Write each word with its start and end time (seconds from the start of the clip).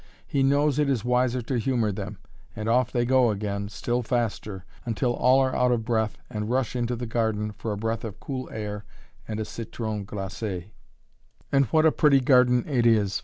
He 0.25 0.41
knows 0.41 0.79
it 0.79 0.89
is 0.89 1.05
wiser 1.05 1.43
to 1.43 1.59
humor 1.59 1.91
them, 1.91 2.17
and 2.55 2.67
off 2.67 2.91
they 2.91 3.05
go 3.05 3.29
again, 3.29 3.69
still 3.69 4.01
faster, 4.01 4.65
until 4.83 5.13
all 5.13 5.37
are 5.41 5.55
out 5.55 5.71
of 5.71 5.85
breath 5.85 6.17
and 6.27 6.49
rush 6.49 6.75
into 6.75 6.95
the 6.95 7.05
garden 7.05 7.51
for 7.51 7.71
a 7.71 7.77
breath 7.77 8.03
of 8.03 8.19
cool 8.19 8.49
air 8.51 8.83
and 9.27 9.39
a 9.39 9.45
"citron 9.45 10.07
glacé." 10.07 10.71
And 11.51 11.65
what 11.65 11.85
a 11.85 11.91
pretty 11.91 12.19
garden 12.19 12.65
it 12.67 12.87
is! 12.87 13.19